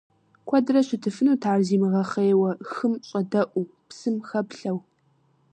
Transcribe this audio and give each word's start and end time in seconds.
Куэдрэ 0.47 0.81
щытыфынут 0.87 1.41
ар 1.51 1.61
зимыгъэхъейуэ 1.67 2.51
хым 2.71 2.93
щӏэдэӏуу, 3.07 3.65
псым 3.87 4.15
хэплъэу. 4.27 4.79